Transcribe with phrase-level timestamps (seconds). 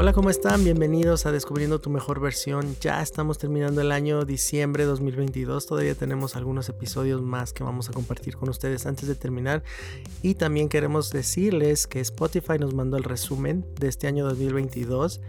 [0.00, 0.62] Hola, ¿cómo están?
[0.62, 2.76] Bienvenidos a Descubriendo tu mejor versión.
[2.80, 5.66] Ya estamos terminando el año diciembre 2022.
[5.66, 9.64] Todavía tenemos algunos episodios más que vamos a compartir con ustedes antes de terminar.
[10.22, 15.20] Y también queremos decirles que Spotify nos mandó el resumen de este año 2022.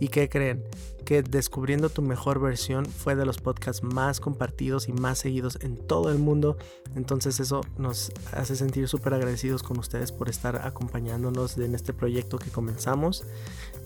[0.00, 0.64] ¿Y qué creen?
[1.08, 5.78] que Descubriendo tu mejor versión fue de los podcasts más compartidos y más seguidos en
[5.78, 6.58] todo el mundo.
[6.96, 12.38] Entonces eso nos hace sentir súper agradecidos con ustedes por estar acompañándonos en este proyecto
[12.38, 13.24] que comenzamos.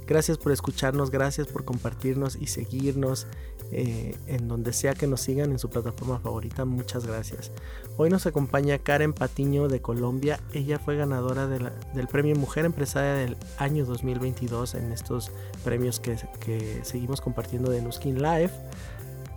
[0.04, 3.29] Gracias por escucharnos, gracias por compartirnos y seguirnos
[3.75, 6.67] eh, en donde sea que nos sigan en su plataforma favorita.
[6.67, 7.50] Muchas gracias.
[7.96, 10.40] Hoy nos acompaña Karen Patiño de Colombia.
[10.53, 15.32] Ella fue ganadora del premio Mujer Empresaria del año 2022 en estos
[15.64, 18.50] premios que, que seguimos compartiendo de Nuskin Live.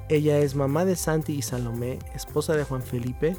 [0.09, 3.37] Ella es mamá de Santi y Salomé, esposa de Juan Felipe.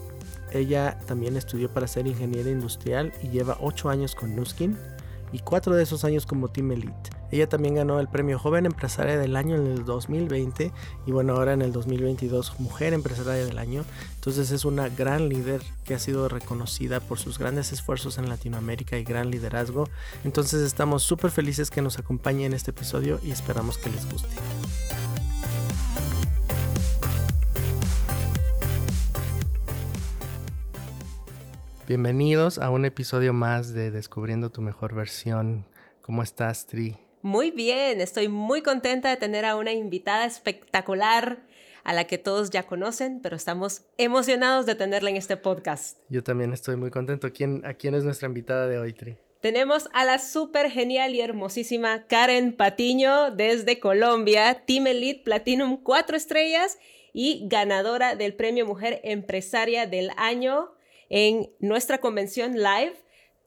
[0.51, 4.79] Ella también estudió para ser ingeniera industrial y lleva 8 años con Nuskin
[5.31, 7.16] y 4 de esos años como Team Elite.
[7.33, 10.73] Ella también ganó el premio Joven Empresaria del Año en el 2020
[11.07, 13.85] y bueno, ahora en el 2022 Mujer Empresaria del Año.
[14.15, 18.97] Entonces es una gran líder que ha sido reconocida por sus grandes esfuerzos en Latinoamérica
[18.97, 19.89] y gran liderazgo.
[20.25, 24.29] Entonces estamos súper felices que nos acompañe en este episodio y esperamos que les guste.
[31.89, 35.67] Bienvenidos a un episodio más de Descubriendo tu mejor versión.
[36.03, 37.06] ¿Cómo estás, Tri?
[37.23, 41.39] Muy bien, estoy muy contenta de tener a una invitada espectacular
[41.85, 45.99] a la que todos ya conocen, pero estamos emocionados de tenerla en este podcast.
[46.09, 47.33] Yo también estoy muy contento.
[47.33, 49.17] ¿Quién, ¿A quién es nuestra invitada de hoy, Tri?
[49.41, 56.17] Tenemos a la súper genial y hermosísima Karen Patiño desde Colombia, Team Elite Platinum 4
[56.17, 56.79] estrellas
[57.13, 60.73] y ganadora del Premio Mujer Empresaria del Año
[61.09, 62.95] en nuestra convención live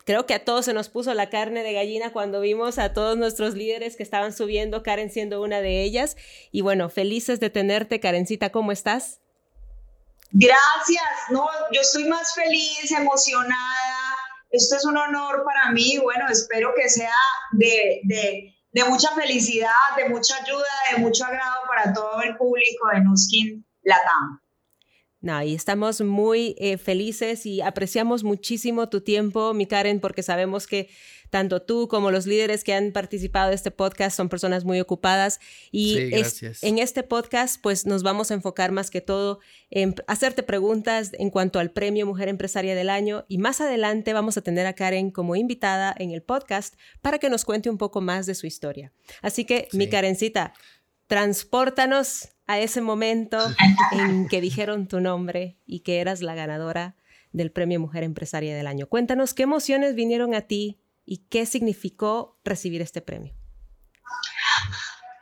[0.05, 3.17] creo que a todos se nos puso la carne de gallina cuando vimos a todos
[3.17, 6.17] nuestros líderes que estaban subiendo, Karen siendo una de ellas.
[6.51, 9.19] Y bueno, felices de tenerte, Karencita, ¿cómo estás?
[10.31, 14.15] Gracias, no, yo estoy más feliz, emocionada.
[14.51, 15.97] Esto es un honor para mí.
[16.01, 17.13] Bueno, espero que sea
[17.51, 22.89] de, de, de mucha felicidad, de mucha ayuda, de mucho agrado para todo el público
[22.93, 24.41] de Nuskin Latam.
[25.21, 30.65] No, y estamos muy eh, felices y apreciamos muchísimo tu tiempo, mi Karen, porque sabemos
[30.65, 30.89] que
[31.29, 35.39] tanto tú como los líderes que han participado de este podcast son personas muy ocupadas.
[35.71, 36.11] Y
[36.61, 41.29] en este podcast pues nos vamos a enfocar más que todo en hacerte preguntas en
[41.29, 43.25] cuanto al premio Mujer Empresaria del Año.
[43.27, 47.29] Y más adelante vamos a tener a Karen como invitada en el podcast para que
[47.29, 48.91] nos cuente un poco más de su historia.
[49.21, 50.53] Así que mi Karencita,
[51.09, 53.39] transpórtanos a ese momento
[53.91, 56.95] en que dijeron tu nombre y que eras la ganadora
[57.31, 58.87] del Premio Mujer Empresaria del Año.
[58.87, 63.33] Cuéntanos qué emociones vinieron a ti y qué significó recibir este premio.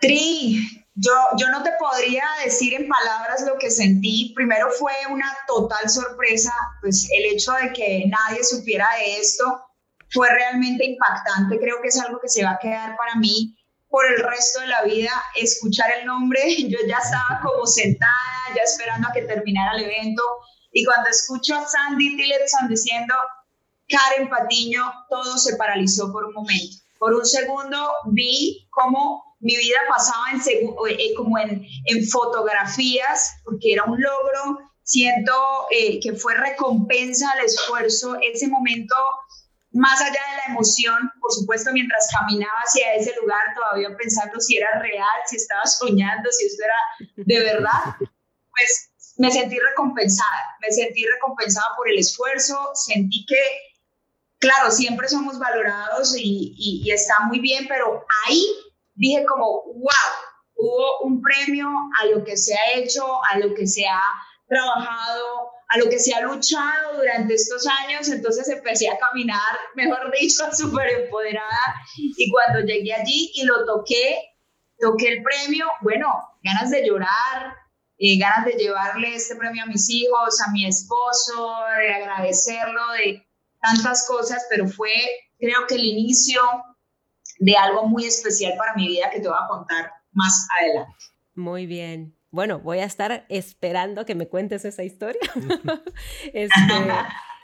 [0.01, 4.33] Tri, yo, yo no te podría decir en palabras lo que sentí.
[4.35, 9.63] Primero fue una total sorpresa, pues el hecho de que nadie supiera de esto
[10.09, 11.57] fue realmente impactante.
[11.59, 13.56] Creo que es algo que se va a quedar para mí
[13.97, 16.39] por el resto de la vida escuchar el nombre.
[16.69, 20.21] Yo ya estaba como sentada, ya esperando a que terminara el evento.
[20.71, 23.15] Y cuando escucho a Sandy Tilleton diciendo
[23.89, 26.77] Karen Patiño, todo se paralizó por un momento.
[26.99, 30.41] Por un segundo vi cómo mi vida pasaba en,
[30.89, 34.59] eh, como en, en, fotografías, porque era un logro.
[34.83, 35.33] Siento
[35.71, 38.15] eh, que fue recompensa al esfuerzo.
[38.21, 38.95] Ese momento
[39.71, 44.57] más allá de la emoción, por supuesto, mientras caminaba hacia ese lugar, todavía pensando si
[44.57, 50.71] era real, si estaba soñando, si esto era de verdad, pues me sentí recompensada, me
[50.71, 53.41] sentí recompensada por el esfuerzo, sentí que,
[54.39, 58.47] claro, siempre somos valorados y, y, está muy bien, pero ahí
[58.95, 59.91] dije como, wow,
[60.55, 61.67] hubo un premio
[62.01, 64.01] a lo que se ha hecho, a lo que se ha
[64.47, 70.11] trabajado, a lo que se ha luchado durante estos años, entonces empecé a caminar, mejor
[70.19, 74.17] dicho, súper empoderada y cuando llegué allí y lo toqué,
[74.79, 76.07] toqué el premio, bueno,
[76.43, 77.55] ganas de llorar,
[77.97, 83.25] eh, ganas de llevarle este premio a mis hijos, a mi esposo, de agradecerlo, de
[83.61, 84.93] tantas cosas, pero fue
[85.39, 86.41] creo que el inicio
[87.39, 90.95] de algo muy especial para mi vida que te voy a contar más adelante.
[91.35, 95.19] Muy bien bueno, voy a estar esperando que me cuentes esa historia.
[96.33, 96.53] Este,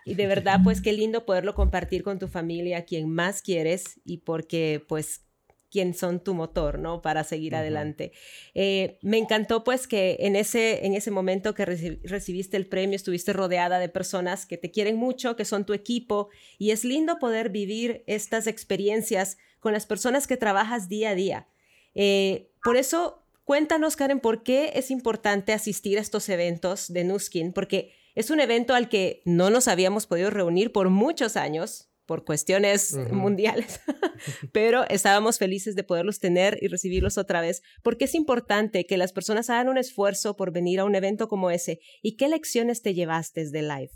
[0.05, 4.17] y de verdad, pues qué lindo poderlo compartir con tu familia, quien más quieres, y
[4.17, 5.25] porque pues
[5.71, 7.01] quien son tu motor, ¿no?
[7.01, 8.11] Para seguir adelante.
[8.53, 13.33] Eh, me encantó pues que en ese, en ese momento que recibiste el premio estuviste
[13.33, 16.29] rodeada de personas que te quieren mucho, que son tu equipo,
[16.59, 21.47] y es lindo poder vivir estas experiencias con las personas que trabajas día a día.
[21.95, 27.53] Eh, por eso, cuéntanos, Karen, ¿por qué es importante asistir a estos eventos de Nuskin?
[27.53, 32.25] Porque es un evento al que no nos habíamos podido reunir por muchos años, por
[32.25, 33.79] cuestiones mundiales,
[34.51, 39.13] pero estábamos felices de poderlos tener y recibirlos otra vez, porque es importante que las
[39.13, 41.79] personas hagan un esfuerzo por venir a un evento como ese.
[42.01, 43.91] ¿Y qué lecciones te llevaste de live?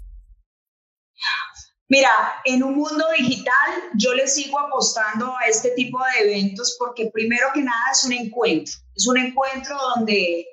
[1.90, 7.10] Mira, en un mundo digital yo le sigo apostando a este tipo de eventos porque
[7.14, 10.46] primero que nada es un encuentro, es un encuentro donde,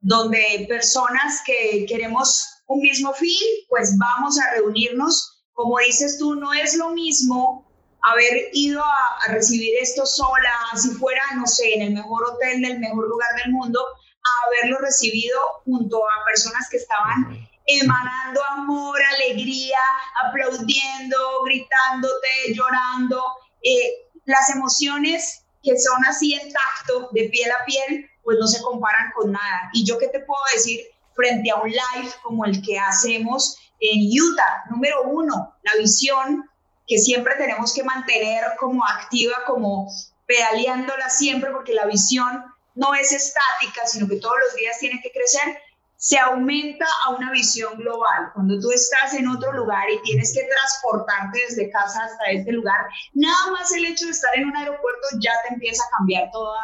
[0.00, 5.42] donde personas que queremos un mismo fin, pues vamos a reunirnos.
[5.52, 7.66] Como dices tú, no es lo mismo
[8.02, 12.78] haber ido a, recibir esto sola, si fuera, no sé, en el mejor hotel del
[12.78, 19.78] mejor lugar del mundo, a haberlo recibido junto a personas que estaban emanando amor, alegría,
[20.24, 23.22] aplaudiendo, gritándote, llorando.
[23.62, 28.62] Eh, las emociones que son así en tacto, de piel a piel, pues no se
[28.62, 29.70] comparan con nada.
[29.72, 30.80] Y yo qué te puedo decir
[31.14, 36.48] frente a un live como el que hacemos, en Utah, número uno, la visión
[36.86, 39.90] que siempre tenemos que mantener como activa, como
[40.26, 42.44] pedaleándola siempre, porque la visión
[42.74, 45.58] no es estática, sino que todos los días tiene que crecer,
[46.04, 48.30] se aumenta a una visión global.
[48.34, 52.76] Cuando tú estás en otro lugar y tienes que transportarte desde casa hasta este lugar,
[53.14, 56.60] nada más el hecho de estar en un aeropuerto ya te empieza a cambiar toda,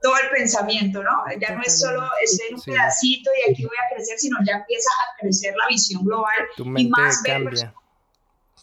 [0.00, 1.10] todo el pensamiento, ¿no?
[1.40, 4.58] Ya no es solo estoy en un pedacito y aquí voy a crecer, sino ya
[4.58, 7.72] empieza a crecer la visión global y más ver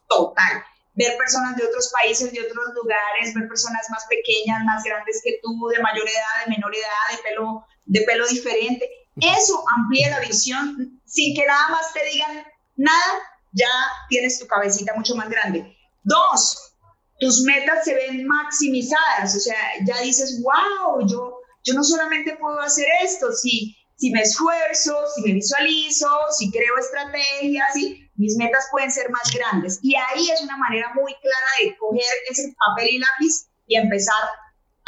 [0.07, 0.63] total,
[0.93, 5.41] ver personas de otros países, de otros lugares, ver personas más pequeñas, más grandes que
[5.43, 9.00] tú, de mayor edad, de menor edad, de pelo, de pelo diferente.
[9.17, 12.43] Eso amplía la visión sin que nada más te digan
[12.77, 13.13] nada,
[13.51, 13.69] ya
[14.09, 15.75] tienes tu cabecita mucho más grande.
[16.03, 16.73] Dos,
[17.19, 22.59] tus metas se ven maximizadas, o sea, ya dices, wow, yo, yo no solamente puedo
[22.61, 27.75] hacer esto, si, si me esfuerzo, si me visualizo, si creo estrategias,
[28.15, 29.79] mis metas pueden ser más grandes.
[29.83, 34.23] Y ahí es una manera muy clara de coger ese papel y lápiz y empezar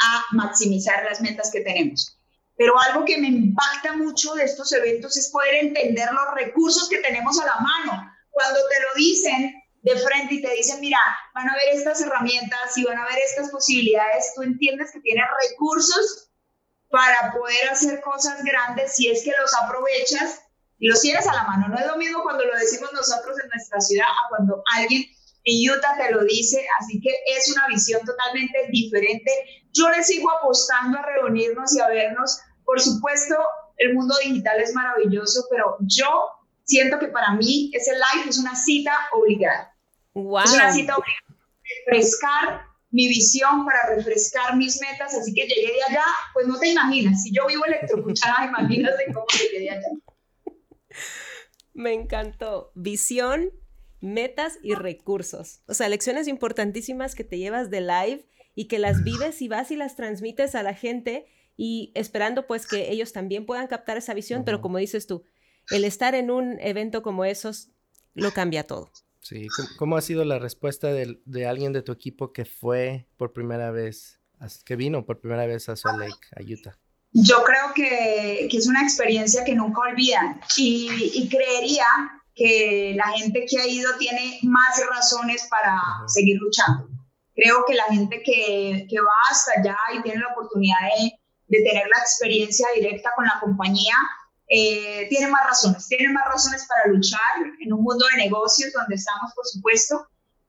[0.00, 2.18] a maximizar las metas que tenemos.
[2.56, 6.98] Pero algo que me impacta mucho de estos eventos es poder entender los recursos que
[6.98, 8.12] tenemos a la mano.
[8.30, 9.54] Cuando te lo dicen,
[9.84, 10.98] de frente y te dicen, mira,
[11.34, 15.26] van a ver estas herramientas y van a ver estas posibilidades, tú entiendes que tienes
[15.50, 16.30] recursos
[16.88, 20.40] para poder hacer cosas grandes si es que los aprovechas
[20.78, 21.68] y los tienes a la mano.
[21.68, 25.04] No es lo mismo cuando lo decimos nosotros en nuestra ciudad a cuando alguien
[25.44, 29.30] en Utah te lo dice, así que es una visión totalmente diferente.
[29.72, 32.40] Yo le sigo apostando a reunirnos y a vernos.
[32.64, 33.36] Por supuesto,
[33.76, 36.28] el mundo digital es maravilloso, pero yo
[36.64, 39.74] siento que para mí ese live es una cita obligada.
[40.14, 40.44] Wow.
[40.44, 41.38] Es una cita para
[41.86, 46.68] refrescar mi visión, para refrescar mis metas, así que llegué de allá, pues no te
[46.68, 49.88] imaginas, si yo vivo electrocutada, imagínate cómo llegué de allá.
[51.72, 52.70] Me encantó.
[52.76, 53.50] Visión,
[54.04, 55.62] metas y recursos.
[55.66, 59.70] O sea, lecciones importantísimas que te llevas de live y que las vives y vas
[59.70, 64.14] y las transmites a la gente y esperando pues que ellos también puedan captar esa
[64.14, 65.24] visión, pero como dices tú,
[65.70, 67.70] el estar en un evento como esos
[68.14, 68.90] lo cambia todo.
[69.20, 69.46] Sí,
[69.78, 73.70] ¿cómo ha sido la respuesta de, de, alguien de tu equipo que fue por primera
[73.70, 74.20] vez,
[74.66, 76.78] que vino por primera vez a Salt Lake, a Utah?
[77.12, 81.86] Yo creo que, que es una experiencia que nunca olvidan y, y, creería
[82.34, 86.88] que la gente que ha ido tiene más razones para seguir luchando.
[87.34, 91.12] Creo que la gente que, que, va hasta allá y tiene la oportunidad de,
[91.48, 93.94] de tener la experiencia directa con la compañía,
[94.48, 97.20] eh, tiene más razones, tiene más razones para luchar
[97.60, 100.06] en un mundo de negocios donde estamos, por supuesto.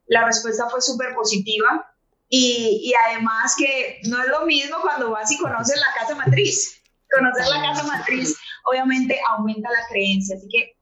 [0.08, 1.88] La respuesta fue súper positiva
[2.30, 6.82] y, y, además que no es lo mismo cuando vas y conoces la casa matriz.
[7.10, 10.75] Conocer la casa matriz obviamente aumenta la creencia, así que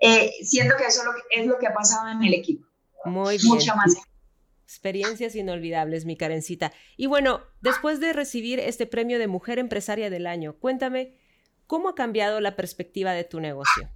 [0.00, 2.66] eh, siento que eso es lo que, es lo que ha pasado en el equipo.
[3.04, 3.48] Muy bien.
[3.48, 3.96] Mucha más.
[4.64, 6.72] Experiencias inolvidables, mi Karencita.
[6.96, 11.14] Y bueno, después de recibir este premio de Mujer Empresaria del Año, cuéntame,
[11.70, 13.88] ¿Cómo ha cambiado la perspectiva de tu negocio?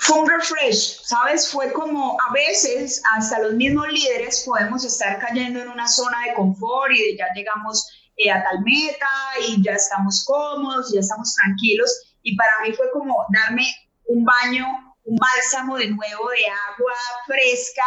[0.00, 1.48] Fue un refresh, ¿sabes?
[1.52, 6.34] Fue como a veces hasta los mismos líderes podemos estar cayendo en una zona de
[6.34, 7.86] confort y ya llegamos
[8.16, 9.06] eh, a tal meta
[9.46, 12.16] y ya estamos cómodos, ya estamos tranquilos.
[12.24, 13.62] Y para mí fue como darme
[14.08, 14.66] un baño,
[15.04, 16.94] un bálsamo de nuevo de agua
[17.26, 17.84] fresca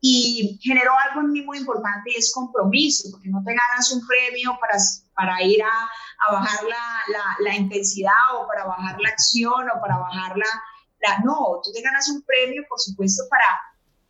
[0.00, 4.56] y generó algo en muy importante y es compromiso, porque no te ganas un premio
[4.60, 4.76] para,
[5.14, 5.88] para ir a,
[6.28, 10.46] a bajar la, la, la, intensidad o para bajar la acción o para bajar la,
[11.00, 11.18] la...
[11.24, 13.46] No, tú te ganas un premio, por supuesto, para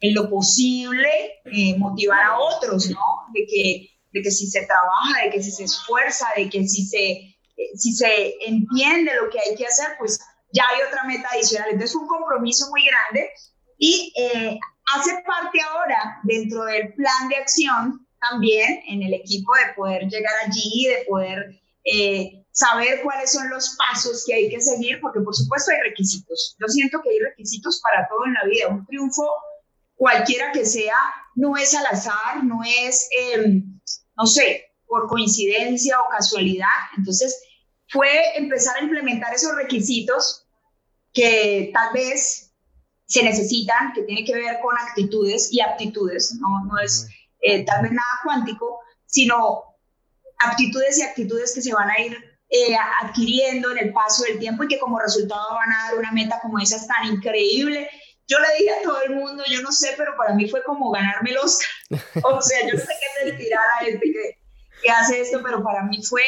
[0.00, 1.08] en lo posible
[1.44, 3.32] eh, motivar a otros, ¿no?
[3.32, 6.84] De que, de que si se trabaja, de que si se esfuerza, de que si
[6.84, 10.18] se, eh, si se entiende lo que hay que hacer, pues
[10.54, 11.68] ya hay otra meta adicional.
[11.70, 13.28] Entonces, un compromiso muy grande
[13.76, 14.58] y eh,
[14.94, 20.32] hace parte ahora dentro del plan de acción también en el equipo de poder llegar
[20.46, 25.34] allí, de poder eh, saber cuáles son los pasos que hay que seguir, porque por
[25.34, 26.56] supuesto hay requisitos.
[26.60, 28.68] Yo siento que hay requisitos para todo en la vida.
[28.68, 29.28] Un triunfo,
[29.96, 30.96] cualquiera que sea,
[31.34, 33.80] no es al azar, no es, em,
[34.16, 36.68] no sé, por coincidencia o casualidad.
[36.96, 37.36] Entonces,
[37.88, 40.43] fue empezar a implementar esos requisitos
[41.14, 42.52] que tal vez
[43.06, 47.08] se necesitan, que tiene que ver con actitudes y aptitudes, no, no es
[47.40, 49.62] eh, tal vez nada cuántico, sino
[50.38, 52.18] aptitudes y actitudes que se van a ir
[52.48, 56.12] eh, adquiriendo en el paso del tiempo y que como resultado van a dar una
[56.12, 57.88] meta como esa tan increíble.
[58.26, 60.90] Yo le dije a todo el mundo, yo no sé, pero para mí fue como
[60.90, 61.68] ganarme el Oscar.
[62.24, 64.38] o sea, yo no sé qué sentirá la gente que,
[64.82, 66.22] que hace esto, pero para mí fue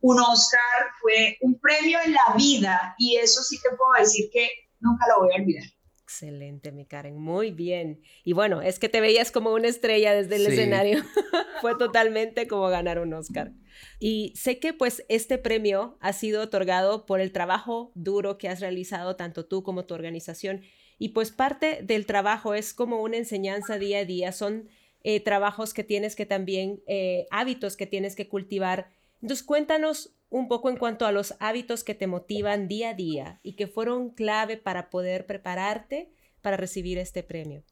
[0.00, 0.60] un Oscar,
[1.00, 4.48] fue un premio en la vida y eso sí te puedo decir que
[4.80, 5.64] nunca lo voy a olvidar.
[6.02, 8.00] Excelente, mi Karen, muy bien.
[8.22, 11.02] Y bueno, es que te veías como una estrella desde el escenario.
[11.60, 13.52] Fue totalmente como ganar un Oscar.
[13.98, 18.60] Y sé que pues este premio ha sido otorgado por el trabajo duro que has
[18.60, 20.62] realizado tanto tú como tu organización.
[20.96, 24.68] Y pues parte del trabajo es como una enseñanza día a día, son
[25.02, 28.90] eh, trabajos que tienes que también, eh, hábitos que tienes que cultivar.
[29.22, 33.40] Entonces cuéntanos un poco en cuanto a los hábitos que te motivan día a día
[33.42, 37.64] y que fueron clave para poder prepararte para recibir este premio.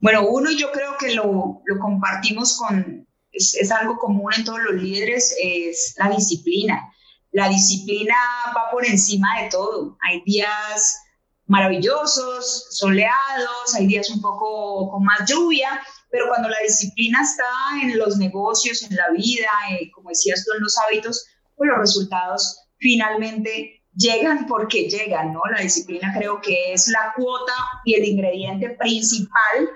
[0.00, 4.80] Bueno, uno yo creo que lo, compartimos con, es, es, algo común en todos los
[4.80, 6.92] líderes, es la disciplina.
[7.32, 8.14] La disciplina
[8.56, 9.98] va por encima de todo.
[10.00, 11.00] Hay días
[11.46, 17.44] maravillosos, soleados, hay días un poco con más lluvia, pero cuando la disciplina está
[17.82, 21.78] en los negocios, en la vida, eh, como decías tú, en los hábitos, pues los
[21.78, 25.40] resultados finalmente llegan porque llegan, ¿no?
[25.52, 27.52] La disciplina creo que es la cuota
[27.84, 29.68] y el ingrediente principal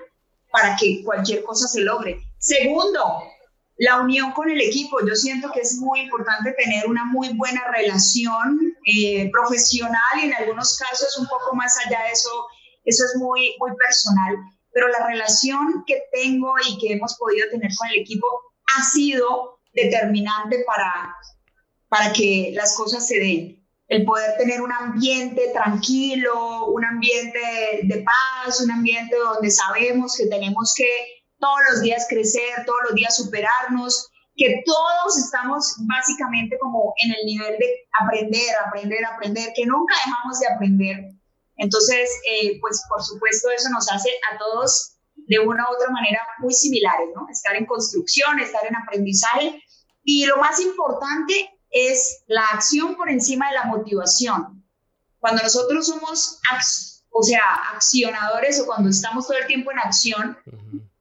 [0.51, 2.19] para que cualquier cosa se logre.
[2.37, 3.23] Segundo,
[3.77, 4.99] la unión con el equipo.
[5.05, 10.33] Yo siento que es muy importante tener una muy buena relación eh, profesional y en
[10.33, 12.29] algunos casos un poco más allá de eso,
[12.85, 14.37] eso es muy, muy personal
[14.73, 18.27] pero la relación que tengo y que hemos podido tener con el equipo
[18.75, 21.15] ha sido determinante para,
[21.87, 23.59] para que las cosas se den.
[23.87, 27.39] El poder tener un ambiente tranquilo, un ambiente
[27.83, 30.87] de paz, un ambiente donde sabemos que tenemos que
[31.37, 37.25] todos los días crecer, todos los días superarnos, que todos estamos básicamente como en el
[37.25, 37.67] nivel de
[37.99, 41.13] aprender, aprender, aprender, que nunca dejamos de aprender
[41.57, 46.19] entonces, eh, pues por supuesto eso nos hace a todos de una u otra manera
[46.39, 47.27] muy similares, ¿no?
[47.29, 49.63] Estar en construcción, estar en aprendizaje.
[50.03, 54.63] Y lo más importante es la acción por encima de la motivación.
[55.19, 56.39] Cuando nosotros somos,
[57.09, 57.43] o sea,
[57.73, 60.37] accionadores o cuando estamos todo el tiempo en acción,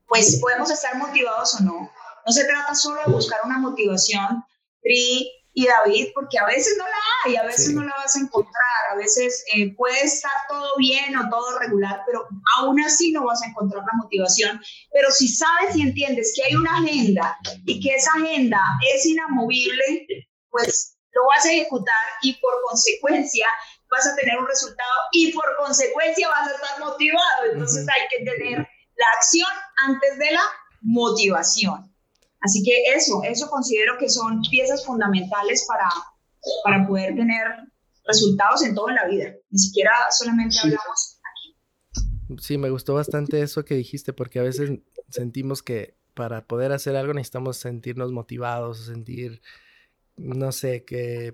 [0.06, 1.90] pues podemos estar motivados o no.
[2.24, 4.44] No se trata solo de buscar una motivación
[4.82, 8.20] tri y David, porque a veces no la hay, a veces no la vas a
[8.20, 8.52] encontrar,
[8.92, 12.26] a veces eh, puede estar todo bien o todo regular, pero
[12.58, 14.60] aún así no vas a encontrar la motivación.
[14.92, 18.60] Pero si sabes y entiendes que hay una agenda y que esa agenda
[18.94, 20.06] es inamovible,
[20.50, 23.46] pues lo vas a ejecutar y por consecuencia
[23.90, 27.52] vas a tener un resultado y por consecuencia vas a estar motivado.
[27.52, 29.50] Entonces hay que tener la acción
[29.86, 30.42] antes de la
[30.80, 31.92] motivación.
[32.40, 35.88] Así que eso, eso considero que son piezas fundamentales para,
[36.64, 37.71] para poder tener
[38.04, 39.34] resultados en toda la vida.
[39.50, 41.56] Ni siquiera solamente hablamos aquí.
[42.40, 44.70] Sí, me gustó bastante eso que dijiste, porque a veces
[45.08, 49.40] sentimos que para poder hacer algo necesitamos sentirnos motivados, sentir,
[50.16, 51.32] no sé, que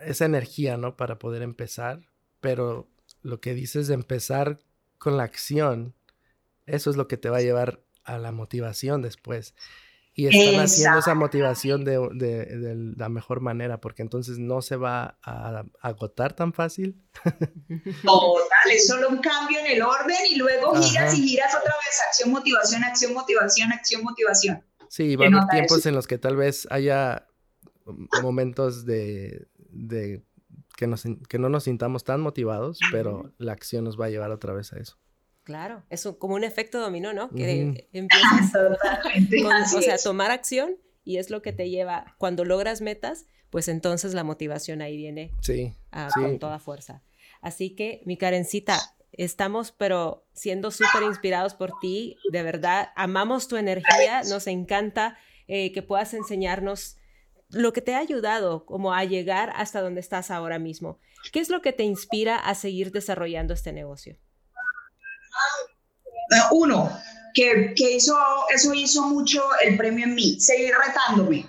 [0.00, 0.96] esa energía, ¿no?
[0.96, 2.08] Para poder empezar.
[2.40, 2.88] Pero
[3.22, 4.60] lo que dices de empezar
[4.98, 5.94] con la acción,
[6.66, 9.54] eso es lo que te va a llevar a la motivación después
[10.18, 14.74] y están haciendo esa motivación de, de, de, la mejor manera, porque entonces no se
[14.74, 17.00] va a, agotar tan fácil.
[18.02, 22.00] Total, es solo un cambio en el orden y luego giras y giras otra vez,
[22.08, 24.64] acción, motivación, acción, motivación, acción, motivación.
[24.88, 27.28] Sí, va a haber tiempos en los que tal vez haya
[28.20, 30.24] momentos de, de
[30.76, 34.32] que, nos, que no nos sintamos tan motivados, pero la acción nos va a llevar
[34.32, 34.98] otra vez a eso.
[35.48, 37.30] Claro, es como un efecto dominó, ¿no?
[37.30, 38.52] Que empiezas
[39.74, 44.12] o sea, tomar acción y es lo que te lleva, cuando logras metas, pues entonces
[44.12, 45.72] la motivación ahí viene sí,
[46.12, 47.02] con toda fuerza.
[47.40, 48.78] Así que, mi Karencita,
[49.12, 55.72] estamos pero siendo súper inspirados por ti, de verdad, amamos tu energía, nos encanta eh,
[55.72, 56.98] que puedas enseñarnos
[57.48, 60.98] lo que te ha ayudado como a llegar hasta donde estás ahora mismo.
[61.32, 64.18] ¿Qué es lo que te inspira a seguir desarrollando este negocio?
[66.30, 66.98] Eh, uno,
[67.34, 68.16] que, que hizo,
[68.50, 71.48] eso hizo mucho el premio en mí, seguir retándome,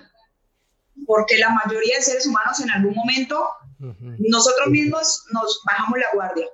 [1.06, 6.46] porque la mayoría de seres humanos en algún momento, nosotros mismos nos bajamos la guardia.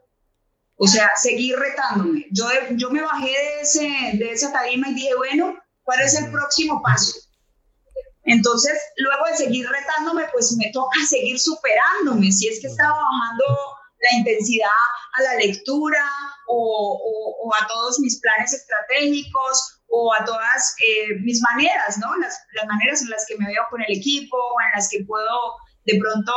[0.77, 2.27] O sea, seguir retándome.
[2.31, 6.31] Yo, yo me bajé de, ese, de esa tarima y dije, bueno, ¿cuál es el
[6.31, 7.19] próximo paso?
[8.25, 12.31] Entonces, luego de seguir retándome, pues me toca seguir superándome.
[12.31, 13.45] Si es que estaba bajando
[14.11, 14.85] la intensidad
[15.15, 16.05] a la lectura
[16.49, 22.17] o, a todos mis planes estratégicos o a todas eh, mis maneras, ¿no?
[22.17, 25.99] Las, maneras en las que me veo con el equipo, en las que puedo de
[25.99, 26.33] pronto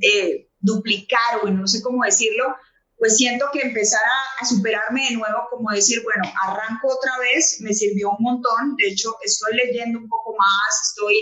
[0.00, 2.56] eh, duplicar o no sé cómo decirlo,
[2.98, 4.00] pues siento que empezar
[4.40, 8.76] a, superarme de nuevo, como decir, bueno, arranco otra vez, me sirvió un montón.
[8.76, 11.14] De hecho, estoy leyendo un poco más, estoy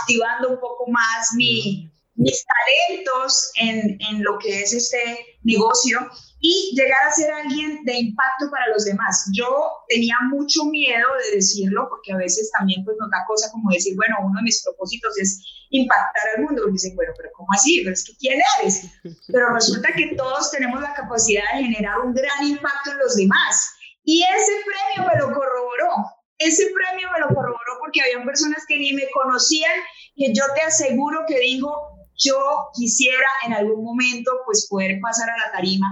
[0.00, 5.98] activando un poco más mi, mis talentos en, en lo que es este negocio
[6.40, 9.28] y llegar a ser alguien de impacto para los demás.
[9.32, 9.48] Yo
[9.88, 13.96] tenía mucho miedo de decirlo porque a veces también pues nos da cosa como decir,
[13.96, 16.68] bueno, uno de mis propósitos es impactar al mundo.
[16.68, 17.80] Y dicen, bueno, pero ¿cómo así?
[17.82, 18.86] Pero es que ¿quién eres?
[19.28, 23.72] Pero resulta que todos tenemos la capacidad de generar un gran impacto en los demás.
[24.04, 25.90] Y ese premio me lo corroboró.
[26.38, 29.72] Ese premio me lo corroboró porque había personas que ni me conocían,
[30.14, 35.38] que yo te aseguro que digo, yo quisiera en algún momento pues poder pasar a
[35.46, 35.86] la tarima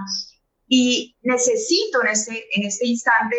[0.69, 3.37] y necesito en este, en este instante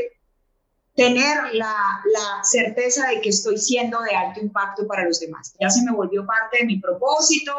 [0.95, 1.75] tener la,
[2.11, 5.53] la, certeza de que estoy siendo de alto impacto para los demás.
[5.59, 7.53] Ya se me volvió parte de mi propósito,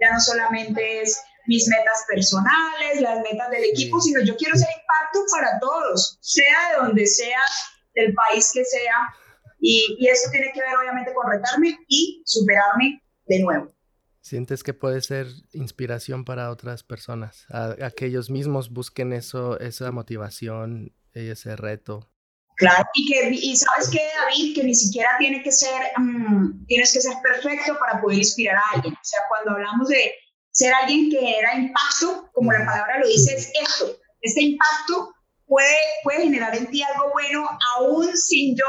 [0.00, 4.68] ya no solamente es mis metas personales, las metas del equipo, sino yo quiero ser
[4.68, 7.40] impacto para todos, sea de donde sea,
[7.94, 9.12] del país que sea.
[9.58, 13.74] Y, y esto tiene que ver obviamente con retarme y superarme de nuevo.
[14.24, 17.44] ¿Sientes que puede ser inspiración para otras personas?
[17.50, 22.10] A, que ellos mismos busquen eso, esa motivación, ese reto.
[22.56, 26.94] Claro, y que y sabes que David, que ni siquiera tiene que ser, mm, tienes
[26.94, 28.94] que ser perfecto para poder inspirar a alguien.
[28.94, 30.14] O sea, cuando hablamos de
[30.50, 33.94] ser alguien que era impacto, como la palabra lo dice, es esto.
[34.22, 38.64] Este impacto puede, puede generar en ti algo bueno, aún sin yo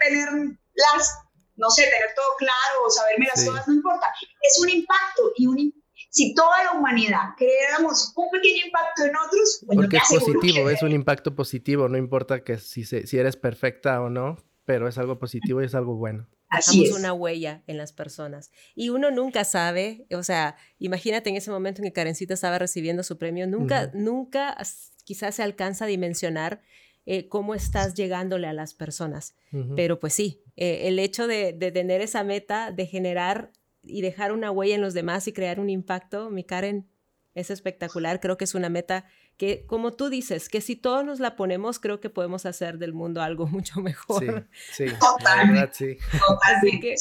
[0.00, 0.28] tener
[0.74, 1.18] las
[1.58, 4.06] no sé, tener todo claro o saberme las cosas, no importa.
[4.40, 5.72] Es un impacto y un
[6.10, 10.82] si toda la humanidad creáramos un pequeño impacto en otros, pues porque es positivo, es
[10.82, 15.18] un impacto positivo, no importa que si, si eres perfecta o no, pero es algo
[15.18, 16.26] positivo y es algo bueno.
[16.48, 18.50] Así Dejamos una huella en las personas.
[18.74, 23.02] Y uno nunca sabe, o sea, imagínate en ese momento en que Karencita estaba recibiendo
[23.02, 24.56] su premio, nunca, nunca
[25.04, 26.62] quizás se alcanza a dimensionar
[27.10, 29.34] eh, cómo estás llegándole a las personas.
[29.74, 33.50] Pero pues sí, eh, el hecho de, tener esa meta de generar
[33.82, 36.86] y dejar una huella en los demás y crear un impacto, mi Karen,
[37.34, 38.20] es espectacular.
[38.20, 39.06] Creo que es una meta
[39.38, 42.92] que, como tú dices, que si todos nos la ponemos, creo que podemos hacer del
[42.92, 44.46] mundo algo mucho mejor.
[44.70, 44.94] Sí, sí,
[45.24, 45.96] verdad, sí.
[46.42, 46.94] Así que,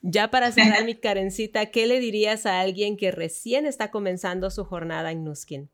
[0.00, 4.64] ya para cerrar mi Karencita, ¿qué le dirías a alguien que recién está comenzando su
[4.64, 5.68] jornada en Nuskin?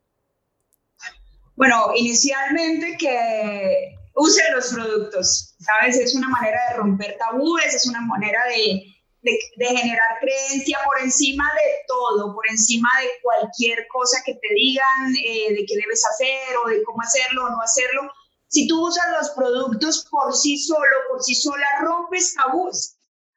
[1.58, 5.98] Bueno, inicialmente que use los productos, ¿sabes?
[5.98, 8.84] Es una manera de romper tabúes, es una manera de,
[9.22, 15.16] de, generar creencia por encima de todo, por encima de cualquier cosa que te digan
[15.16, 18.02] eh, de qué debes hacer o de cómo hacerlo o no hacerlo.
[18.46, 22.96] Si tú usas los productos por sí solo, por sí sola, rompes tabúes.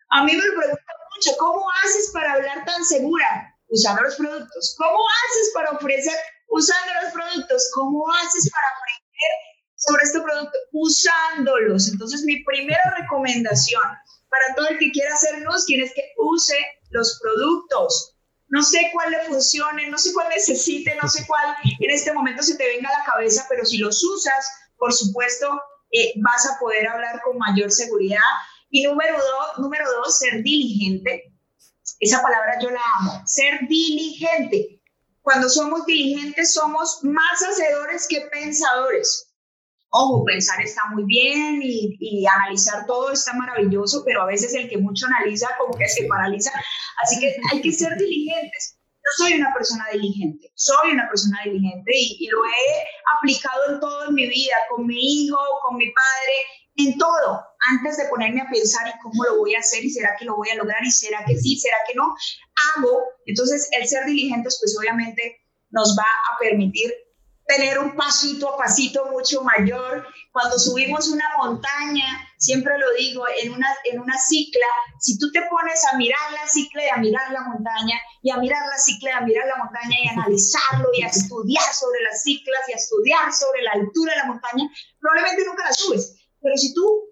[0.09, 3.57] A mí me preguntan mucho, ¿cómo haces para hablar tan segura?
[3.67, 4.75] Usando los productos.
[4.77, 6.13] ¿Cómo haces para ofrecer
[6.51, 7.69] usando los productos?
[7.73, 11.89] ¿Cómo haces para aprender sobre este producto usándolos.
[11.89, 13.81] Entonces, mi primera recomendación
[14.29, 16.57] para todo el que quiera hacer Nuskin es que use
[16.91, 18.15] los productos.
[18.47, 22.43] No sé cuál le funcione, no sé cuál necesite, no sé cuál en este momento
[22.43, 24.45] se te venga a la cabeza, pero si los usas,
[24.77, 25.47] por supuesto,
[25.91, 28.19] eh, vas a poder hablar con mayor seguridad.
[28.69, 31.33] Y número dos, número dos, ser diligente.
[31.99, 34.80] Esa palabra yo la amo, ser diligente.
[35.21, 39.31] Cuando somos diligentes somos más hacedores que pensadores.
[39.93, 44.77] Ojo, pensar está muy bien y, analizar todo está maravilloso, pero a veces el que
[44.77, 46.51] mucho analiza como que se paraliza.
[47.03, 48.77] Así que hay que ser diligentes.
[49.17, 52.85] soy una persona diligente, soy una persona diligente y, lo he
[53.17, 56.33] aplicado en todo en mi vida, con mi hijo, con mi padre,
[56.75, 60.15] en todo, antes de ponerme a pensar y cómo lo voy a hacer y será
[60.17, 62.15] que lo voy a lograr y será que sí, será que no,
[62.75, 63.03] hago.
[63.25, 65.37] Entonces, el ser diligentes, pues obviamente
[65.69, 66.91] nos va a permitir
[67.47, 70.07] tener un pasito a pasito mucho mayor.
[70.31, 72.05] Cuando subimos una montaña,
[72.37, 74.65] siempre lo digo, en una, en una cicla,
[74.99, 78.37] si tú te pones a mirar la cicla y a mirar la montaña, y a
[78.37, 82.01] mirar la cicla y a mirar la montaña y a analizarlo y a estudiar sobre
[82.03, 86.20] las ciclas y a estudiar sobre la altura de la montaña, probablemente nunca la subes.
[86.41, 87.09] Pero si tú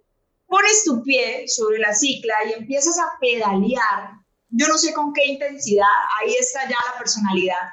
[0.48, 4.12] pones tu pie sobre la cicla y empiezas a pedalear,
[4.50, 5.86] yo no sé con qué intensidad,
[6.20, 7.70] ahí está ya la personalidad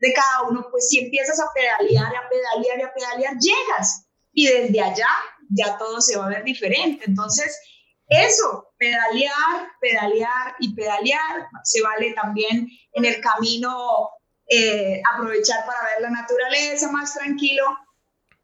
[0.00, 4.06] de cada uno, pues si empiezas a pedalear, a pedalear y a pedalear, llegas.
[4.32, 5.08] Y desde allá
[5.50, 7.04] ya todo se va a ver diferente.
[7.06, 7.58] Entonces,
[8.08, 14.10] eso, pedalear, pedalear y pedalear, se vale también en el camino
[14.48, 17.64] eh, aprovechar para ver la naturaleza más tranquilo,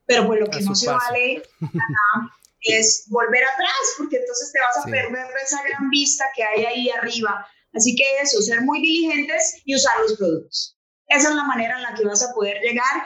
[0.07, 1.43] pero pues lo que no se vale
[2.65, 6.91] es volver atrás, porque entonces te vas a perder esa gran vista que hay ahí
[6.91, 7.47] arriba.
[7.73, 10.77] Así que eso, ser muy diligentes y usar los productos.
[11.07, 13.05] Esa es la manera en la que vas a poder llegar,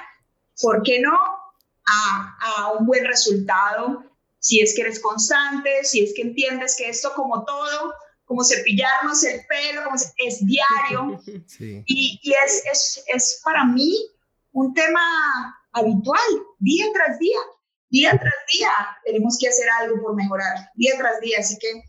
[0.61, 1.17] ¿por qué no?
[1.87, 4.05] A, a un buen resultado,
[4.39, 7.95] si es que eres constante, si es que entiendes que esto como todo,
[8.25, 11.21] como cepillarnos el pelo, como es diario.
[11.87, 13.97] Y, y es, es, es, para mí
[14.53, 15.01] un tema
[15.73, 16.21] habitual,
[16.59, 17.39] día tras día,
[17.91, 18.71] día tras día
[19.05, 21.39] tenemos que hacer algo por mejorar, día tras día.
[21.41, 21.83] Así que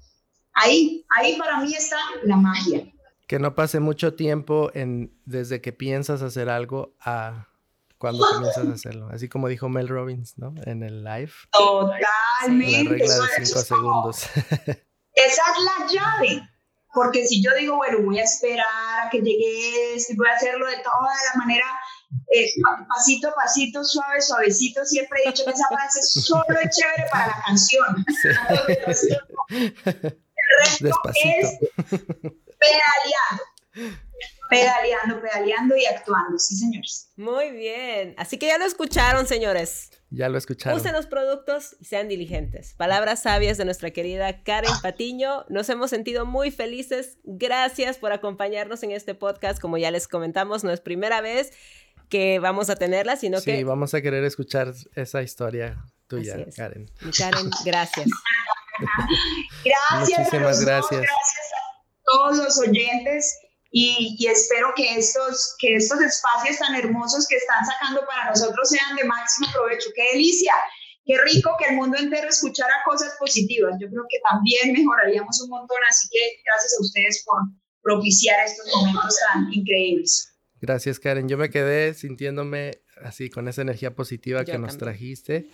[0.54, 2.92] ahí, ahí para mí está la magia
[3.30, 7.48] que no pase mucho tiempo en, desde que piensas hacer algo a
[8.00, 9.08] cuando comienzas a hacerlo.
[9.12, 10.56] Así como dijo Mel Robbins, ¿no?
[10.66, 11.32] En el live.
[11.52, 12.86] Totalmente.
[12.86, 14.24] La regla de cinco segundos.
[15.14, 16.50] Esa es la llave.
[16.92, 18.66] Porque si yo digo, bueno, voy a esperar
[19.06, 21.66] a que llegue esto y voy a hacerlo de toda la manera,
[22.32, 22.52] eh,
[22.88, 27.28] pasito a pasito, suave, suavecito, siempre he dicho que esa frase solo es chévere para
[27.28, 28.06] la canción.
[29.50, 31.50] El resto Despacito
[32.60, 33.44] pedaleando.
[34.50, 37.12] Pedaleando, pedaleando y actuando, sí, señores.
[37.16, 38.16] Muy bien.
[38.18, 39.92] Así que ya lo escucharon, señores.
[40.10, 40.80] Ya lo escucharon.
[40.80, 42.74] Usen los productos y sean diligentes.
[42.74, 45.46] Palabras sabias de nuestra querida Karen Patiño.
[45.50, 47.20] Nos hemos sentido muy felices.
[47.24, 49.62] Gracias por acompañarnos en este podcast.
[49.62, 51.52] Como ya les comentamos, no es primera vez
[52.10, 53.58] que vamos a tenerla, sino que...
[53.58, 56.92] Sí, vamos a querer escuchar esa historia tuya, Karen.
[57.18, 58.08] Karen, gracias.
[59.64, 60.20] gracias.
[60.20, 61.06] Muchísimas gracias
[62.12, 63.40] todos los oyentes
[63.72, 68.96] y, espero que estos, que estos espacios tan hermosos que están sacando para nosotros sean
[68.96, 69.90] de máximo provecho.
[69.96, 70.54] ¡Qué delicia!
[71.06, 73.76] Qué rico que el mundo entero escuchara cosas positivas.
[73.80, 77.42] Yo creo que también mejoraríamos un montón, así que gracias a ustedes por
[77.82, 80.34] propiciar estos momentos tan increíbles.
[80.62, 81.30] Gracias, Karen.
[81.30, 85.50] Yo me quedé sintiéndome así con esa energía positiva que nos trajiste.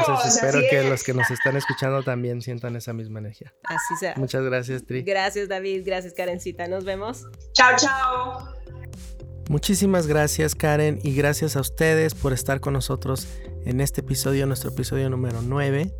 [0.00, 3.52] Entonces espero que los que nos están escuchando también sientan esa misma energía.
[3.64, 4.14] Así será.
[4.16, 5.02] Muchas gracias, Tri.
[5.02, 5.82] Gracias, David.
[5.84, 6.66] Gracias, Karencita.
[6.68, 7.26] Nos vemos.
[7.52, 8.54] Chao, chao.
[9.48, 13.26] Muchísimas gracias, Karen, y gracias a ustedes por estar con nosotros
[13.64, 15.90] en este episodio, nuestro episodio número 9.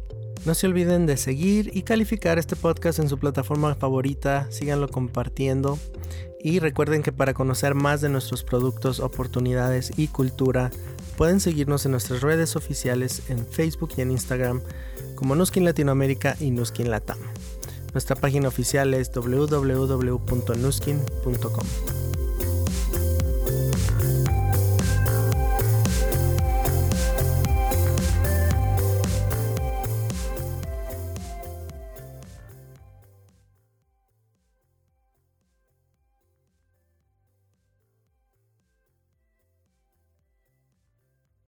[0.44, 5.78] No se olviden de seguir y calificar este podcast en su plataforma favorita, síganlo compartiendo
[6.42, 10.70] y recuerden que para conocer más de nuestros productos, oportunidades y cultura,
[11.16, 14.62] pueden seguirnos en nuestras redes oficiales en Facebook y en Instagram
[15.14, 17.18] como Nuskin Latinoamérica y Nuskin Latam.
[17.92, 22.07] Nuestra página oficial es www.nuskin.com.